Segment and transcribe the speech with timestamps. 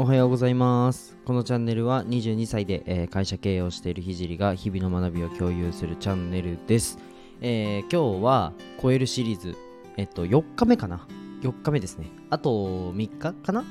[0.00, 1.18] おはようございます。
[1.26, 6.96] このチャンネルは22歳で、えー会社経営をしているひじりが日々の学びを共有するチャンネルです。
[7.42, 9.58] えー今日は超えるシリーズ、
[9.98, 11.06] えっと、4日目かな
[11.42, 12.06] ?4 日目ですね。
[12.30, 13.62] あと3日かな？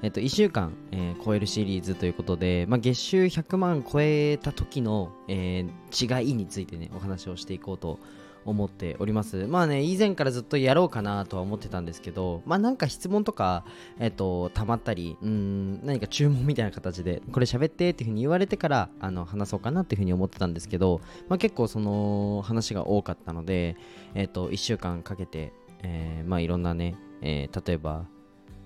[0.00, 8.00] えっと、1週間、えー超えるシリーズということで、まあ、月収100万超えた時の、え違いについてね、お話をしていこうと
[8.44, 9.46] 思っております。
[9.46, 13.64] まあね、以前からずっとやろうかなとは思ってたんですけど、まあなんか質問とか、
[13.98, 23.76] えっと、たまったり、うん、何か注文みたいな形で、これ喋ってっていうふうに言われてから、あの、話そうかなっていうふうに思ってたんですけど、まあ結構その話が多かったので、
[24.14, 25.52] えっと、1週間かけて、
[25.82, 28.06] えーまあいろんなね、えー例えば、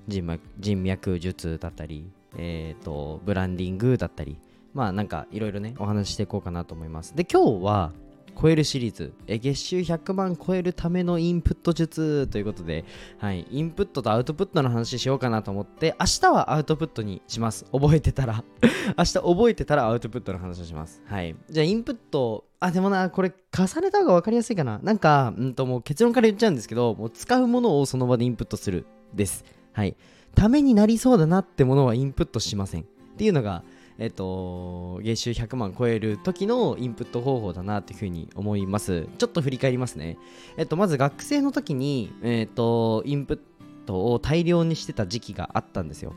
[0.09, 4.39] 人脈人脈術だったり、えっと、ブランディングだったり、
[4.75, 7.15] まあなんかいろいろね、お話ししていこうかなと思います。
[7.15, 7.93] で、今日は、
[8.41, 12.85] 超えるシリーズ、え月収100万超えるためのインプット術ということで、
[13.19, 17.65] はい、インプットとアウトプットの話しようかなと思って、明日はアウトプットにします。
[17.73, 18.45] 覚えてたら。
[18.97, 21.03] 明日覚えてたらアウトプットの話をします。
[21.07, 21.35] はい。
[21.51, 24.79] じゃあ、インプット、あ、でもな、これ重ねた方が分かりやすいかな。
[24.83, 29.45] なんか、うんともう結論から言っちゃうんですけど、もう使うものをその場でインプットするです。
[29.73, 29.97] はい。
[30.37, 32.83] ためになりそうだなってものはインプットしません。
[32.83, 32.85] っ
[33.17, 33.65] ていうのが、
[33.99, 39.09] えっと、月収100万超える時のインプット方法だなっていうふうに思います。
[39.19, 40.19] ちょっと振り返りますね。
[40.57, 43.41] えっと、まず学生の時に、えっと、インプッ
[43.87, 46.15] トを大量にしてた時期があったんですよ。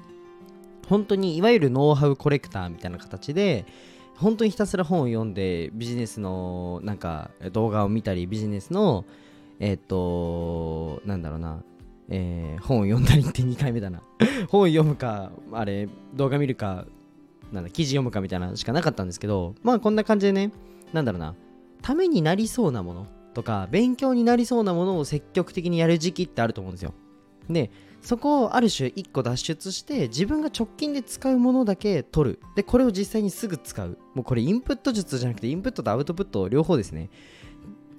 [0.88, 3.66] 本当にいわゆるノウハウコレクターみたいな形で、
[4.16, 9.04] 本当にひたすら本を読んでビジネスのなんか動画を見たりビジネスの
[9.60, 11.64] えっ、となんだろうな、
[12.10, 14.02] えー本を読んだりって2回目だな
[14.50, 16.86] 本を読むかあれ動画見るか
[17.52, 20.52] なんだ記事読むかみたいなしかなかったんですけどまあこんな感じでね
[20.94, 21.36] なんだろうな
[21.82, 26.94] ためになりそうなものとか勉強になりそうなものを積極的にやる時期ってあると思うんですよ。
[27.50, 32.40] でそこをある種1個脱出して自分が直近で使うものだけ取る。
[32.56, 33.98] でこれを実際にすぐ使う。
[34.16, 37.10] もうこれインプット術じゃなくてインプットとアウトプット両方ですね。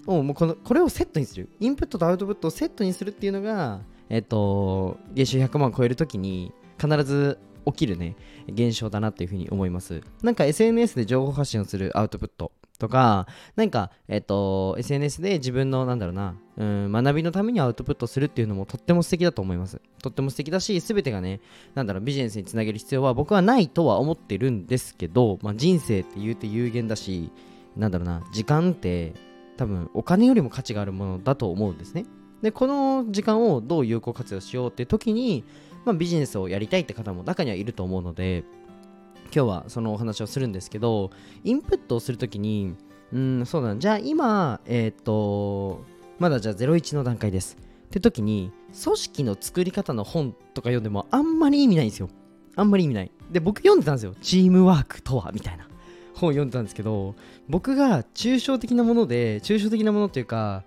[0.07, 1.49] もうこのこれをセットにする。
[1.61, 8.17] インプットとアウトプットをセットにするっていうのがえっと月収100万を超えるときに必ず起きるね
[8.49, 10.01] 現象だなっていうふうに思います。
[10.23, 19.81] なんか SNS で情報発信をするアウトプットとかなんかえっと SNS で自分のなんだろうなうん学びのためにアウトプットするっていうのもとっても素敵だと思います。
[20.03, 21.41] とっても素敵だし全てがね
[21.75, 27.31] なんだろうビジネスにつなげる必要は僕はないとは思ってるんですけど、まあ、人生って言うて有限だし
[27.77, 29.15] なんだろうな時間って
[29.57, 32.05] 多分お金よりも価値があるものだと思うんですね。
[32.43, 35.45] でこの時間をどう有効活用しようって時に、
[35.85, 38.45] まあ、ビジネスをやりたいって方も中にはいると思うので
[39.35, 41.11] 今日はそのお話をするんですけど
[41.45, 42.77] インプットをするときに
[43.13, 45.85] うんそうだじゃあ今えっ、と
[46.19, 47.57] まだじゃあ01の段階です。
[47.87, 48.53] って時に
[48.85, 52.09] 組織の作り方の本とか読んでもあんまり意味ないんですよ。
[52.57, 53.11] あんまり意味ない。
[53.31, 54.15] で僕読んでたんですよ。
[54.23, 55.69] チームワークとはみたいな。
[56.15, 57.15] 本を読んでたんですけど
[57.49, 60.65] 僕が抽象的なもので抽象的なものっていうか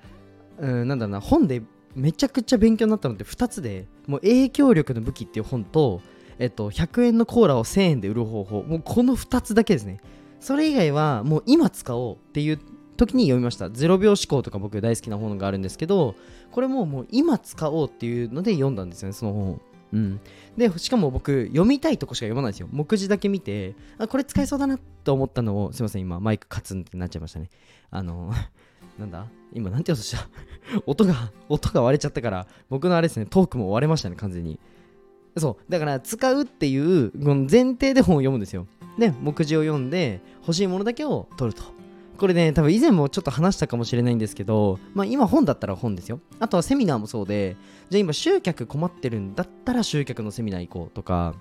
[0.57, 1.61] うんなんだろうな本で
[1.95, 6.01] めちゃくちゃ勉強になったのって2つでもう影響力の武器っていう本と
[6.39, 8.63] えっと、100円のコーラを1000円で売る方法。
[8.63, 9.99] もうこの2つだけですね。
[10.39, 12.59] それ以外はもう今使おうっていう
[12.97, 13.67] 時に読みました。
[13.67, 16.15] 0秒思考とか僕大好きな本があるんですけど
[16.51, 19.59] これももう今使おうっていうので読んだんですよねその本を。
[19.93, 20.19] うん、
[20.57, 22.67] でしかも僕読みたいとこしか読まないんですよ。
[22.71, 27.49] 目次だけ見てあこれ使えそうだなと思ったのをすいません今マイクカツンってなっちゃいましたね。
[27.91, 28.31] あの
[28.99, 29.25] なんだ？
[29.53, 30.27] 今なんて言おうとした？
[30.85, 34.59] 音が音が割れちゃったから僕のあれですねトークも割れましたね完全に。
[35.37, 35.71] そう。
[35.71, 38.67] だから使うっていうこの前提で本を読むんですよ。
[38.97, 41.63] で目次を読んで欲しいものだけを取ると。
[42.17, 46.21] これね多分以前もちょっと話したかもしれないんですけどまあ今本だったら本ですよ。
[46.39, 47.57] あとはセミナーもそうで
[47.89, 51.35] じゃあ今集客困ってるんだったら集客のセミナー行こうとか。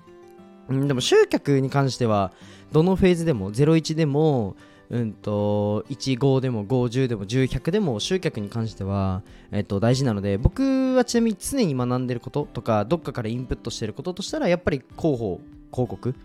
[0.67, 2.31] うんでも集客に関しては
[2.71, 4.55] どのフェーズでも01でも
[4.95, 15.41] うんと15でも50でも1100でも集客に関しては、えっと、大事なので僕はちなみに常に学んでることとかどっかからインプットしてることとしたらやっぱり広報
[15.73, 16.15] 広告。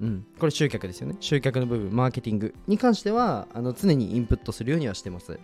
[0.00, 1.16] うん、これ集客ですよね。
[1.20, 5.38] 集客の部分マーケティングに関してはあの常にインプットするようにはしてます。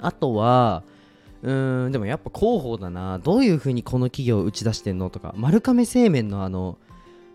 [0.00, 0.82] あとは
[1.42, 3.20] うーんでもやっぱ広報だな。
[3.20, 6.78] どういうふうにこの企業を打ち出してんのとか丸亀製麺のあの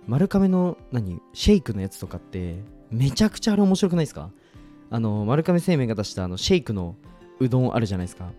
[0.08, 4.32] 丸亀の何シェイクのやつとかってめちゃくちゃあれ面白くないですか？
[4.92, 6.96] あの丸亀製麺が出したあのシェイクの
[7.40, 8.32] うどんあるじゃないですか。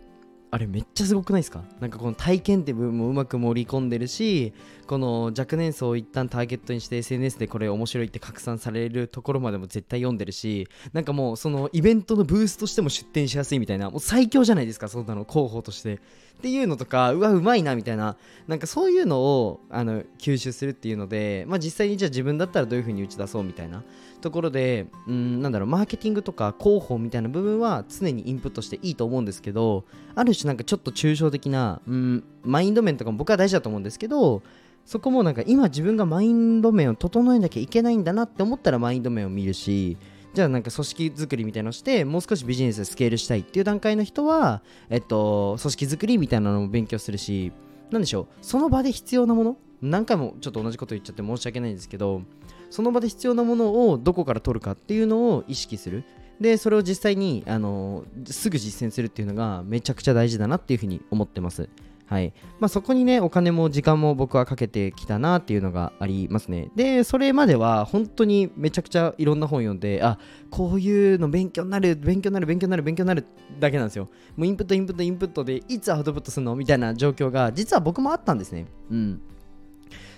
[0.53, 1.63] あれめっちゃすごくないですか？
[1.79, 4.53] なんかこの体験って部分もうまく盛り込んでるし
[4.89, 16.01] この若年層を一旦ターゲットにして SNS でこれ面白いって拡散されるところまでも絶対読んでるしなんかもうそのイベントのブースとしても出店しやすいみたいなもう最強じゃないですかそんなの広報として。
[16.41, 18.17] っていうのとかうわうまいなみたいな
[18.49, 23.83] なんかそういうのをあの吸収するっていうので、まあ、実際にじゃあ自分だったらどういう風に打ち出そうみたいな
[24.23, 29.85] ところでうんなんだろうマーケティングとか広報みたいな部分は常にインプットしていいと思うんですけど
[30.15, 34.43] ある種なんかちょっと抽象的なうんマインド面とかも僕は大事だと思うんですけど
[34.87, 39.99] そこもなんか今自分がマインド面を整えなきゃいけないんだなって思ったらマインド面を見るし
[40.33, 47.53] じゃあなんか組織作りみたいなのしてもう少しビジネスでスケールしたいっていう段階の人は、えっと、組織作りみたいなのも勉強するし
[47.91, 52.23] 何でしょうその場で必要なもの何回もちょっと同じこと言っちゃって申し訳ないんですけど
[52.71, 56.05] その場で必要なものをどこから取るかっていうのを意識する。
[56.41, 61.69] でそれを実際にあのすぐ実践するっていうのがめちゃくちゃ大事だなっていうふうに思ってます。
[62.11, 62.33] はい。
[62.59, 66.69] まあ、そこにねお金も時間も僕はかけてきたなっていうのがありますね。
[66.75, 70.19] でそれまでは本当にめちゃくちゃいろんな本読んであ
[70.51, 73.25] こういうの勉強になる勉強になる勉強になる勉強になる
[73.61, 74.09] だけなんですよ。
[74.37, 78.67] もうインプットインプットインプットでいつアウトプットするのみたいな状況が実は僕もあったんですね。
[78.91, 79.21] うん。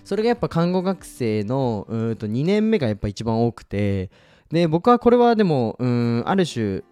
[0.02, 4.10] それがやっぱ看護学生のうんと2年目がやっぱ一番多くて
[4.50, 6.84] で僕はこれはでもうんある種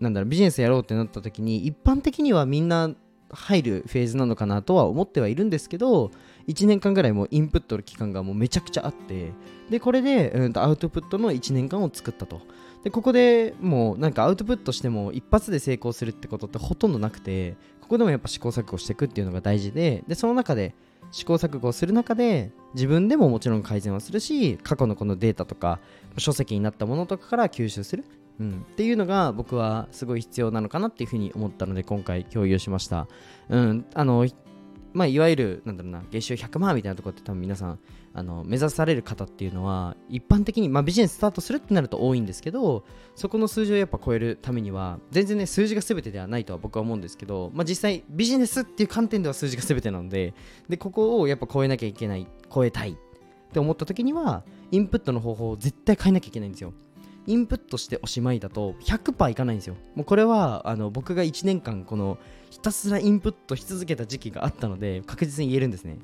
[0.00, 2.90] なんだろうビジネスやろうってなった時に一般的にはみんな
[3.32, 6.10] 入るフェーズなのかなとは思ってはいるんですけど
[6.48, 9.32] 1年間ぐらいもうインプットの期間がもうめちゃくちゃあって
[9.70, 12.40] でこれで、うん、とアウトプットの1年間を作ったと。
[12.84, 20.74] でここでもうなんかアウトプットしても一発で成功するってことってほとんどなくてここでもやっぱ試行錯誤していくっていうのが大事ででその中で
[21.12, 25.78] 試行錯誤する中で自分でももちろん改善はするし過去のこのデータとか
[26.18, 28.04] 書籍になったものとかから吸収する。
[28.40, 33.08] うん、っていうのが僕はすごい必要なのかなっていうふうに思ったので今回共有しました。
[33.48, 34.26] うん、あの
[34.94, 37.78] まあ、いわゆるなんだろうな月収100万みたいなところって多分皆さん
[38.14, 42.84] あの目指される方っていうのは一般的に、まあ、ビジネススタートするってなると多いんですけど
[43.14, 50.34] そこの数字をやっぱ超えるためには全然ね数字が全てではないとは僕は思うんですけど、まあ、実際ビジネスっていう観点では数字が全てなので
[50.68, 52.96] でここをやっぱ超えなきゃいけない超えたいっ
[53.52, 56.72] て思った時にはインプットの方法を絶対変えなきゃいけないんですよ。
[57.26, 59.76] インプットしておしまいだと100%いかないんですよ。
[59.94, 62.18] もうこれはあの僕が1年間この
[62.50, 65.98] ひたすらインプットし続けた時期があったので確実に言えるんですね。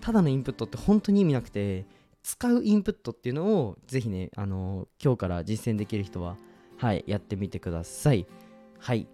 [0.00, 1.86] ただのインプットって本当に意味なくて
[2.22, 6.36] 使うインプットっていうのをぜひね、あの今日から実践できる人は
[6.78, 8.26] はいやってみてください。
[8.78, 9.08] はい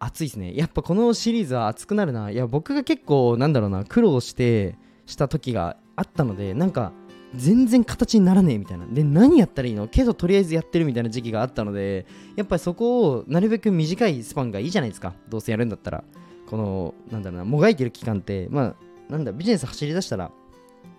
[0.00, 0.54] 熱いですね。
[0.54, 2.30] やっぱこのシリーズは熱くなるな。
[2.30, 4.76] いや僕が結構なんだろうな苦労して
[5.06, 6.92] した時があったのでなんか
[7.34, 8.86] 全然形にならねえみたいな。
[8.86, 9.88] で何やったらいいの？
[9.88, 15.14] けどとりあえずやってるみたいな時期があったのでやっぱりそこをなるべく短いスパンがいいじゃないですか。
[15.28, 16.04] どうせやるんだったら。
[16.46, 18.74] このなんだろうなもがいてる期間ってまあ
[19.12, 20.30] なんだビジネス走り出したら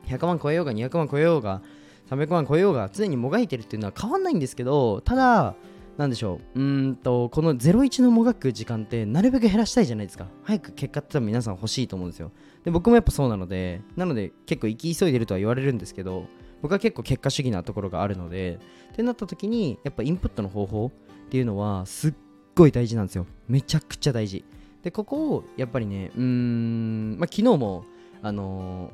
[0.06, 1.64] 100万超えようが200万超えようが
[2.12, 5.56] 300万超えようが常にもがいてるっていうのは変わんないんですけどただ
[5.98, 6.60] なんでしょう。
[6.60, 10.28] うんとこの01のもがく時間ってなるべく減らしたいじゃないですか。
[10.44, 12.32] 早く結果って多分皆さん欲しいと思うんですよ。
[12.64, 16.26] で僕もやっぱそうなのでなので結構生き急いでるとは言われるんですけど
[16.62, 18.60] 僕は結構結果主義なところがあるので
[18.92, 22.14] ってなった時にやっぱインプットの方法っていうのはすっ
[22.56, 23.26] ごい大事なんですよ。
[23.48, 24.44] めちゃくちゃ大事。
[24.84, 27.86] でここをやっぱりねうーん、まあ、昨日も
[28.22, 28.92] あの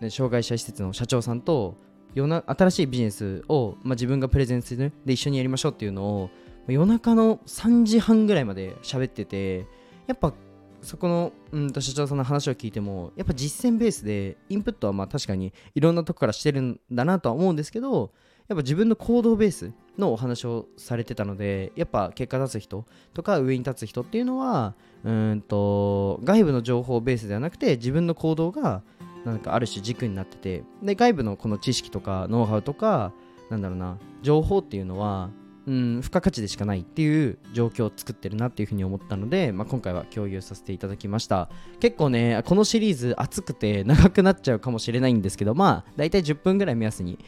[0.00, 1.76] ー、ね、障害者施設の社長さんと
[2.14, 6.30] 夜な新しいビジネスを、まあ、自分がプレゼンするで一緒にやりましょうっていうのを
[6.66, 9.66] 夜中の3時半ぐらいまで喋ってて
[10.06, 10.32] やっぱ
[10.82, 18.12] そこのうんと社長さんの話を聞いてもやっぱ実践ベースでインプットはまあ確かにいろんなとこからしてるんだなとは思うんですけど
[18.48, 28.82] やっぱ自分の行動ベースのお話をされてたのでやっぱ結果出す人とか上に立つ人っていうのはうんと外部の情報ベースではなくて自分の行動が
[29.24, 33.12] なんかある種軸になっててで外部のこの知識とかノウハウとか
[33.50, 35.30] なんだろうな情報っていうのは
[35.66, 41.50] うん、付加価値でしかないっていう状況を作ってるなっていうふうに思ったので、まあ、今回は共有させていただきました。
[41.80, 47.18] 結構ねこのシリーズ熱くて長くなっちゃうかもしれないんですけどまあ大体10分ぐらい目安に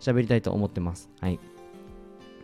[0.00, 1.10] 喋りたいと思ってます。
[1.20, 1.38] はい。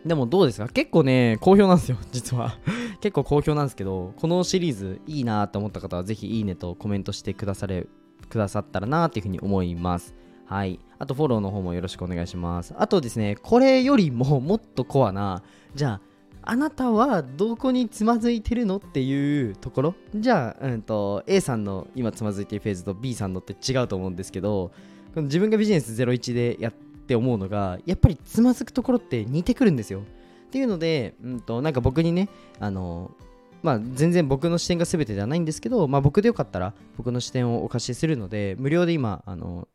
[0.05, 0.69] でもどうですか？
[0.69, 2.57] 結構ね好評なんですよ実は。
[3.01, 7.87] 結構好評なんですけどこのシリーズいいなと思った方はぜひいいねとコメントしてくだされ
[8.29, 10.13] くださったらなっていうふうに思います。
[10.49, 10.79] はい。
[10.97, 12.73] あとフォローの方もよろしくお願いします。
[12.75, 15.43] あとですね、これよりももっとコアな、
[15.75, 16.01] じゃ
[16.43, 19.95] あ、あなたはどこにつまずいてるのっていうところ？
[20.15, 24.71] じゃあ、うんと、A さんの今つまずいてるフェーズと B さんのって違うと思うんですけど、
[25.13, 30.01] この自分がビジネス01でやって思うのが、やっぱりつまずくところって似てくるんですよ。
[30.47, 32.27] っていうので、うんと、なんか僕にね、
[32.59, 33.11] あの、
[33.61, 39.67] まあ、全然僕の視点が全てではないんですけど、まあ、僕でよかったら僕の視点をお貸しするので無料で今あの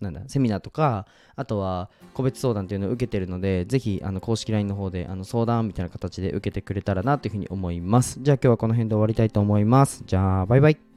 [0.00, 8.18] なんだセミナーとかあとは個別相談というのを受けてるのでぜひあの公式 LINE の方であの相談みたいな形で受けてくれたらなというふうに思います。
[8.20, 10.02] じゃあ今日はこの辺で終わりたいと思います。
[10.06, 10.89] じゃあバイバイ。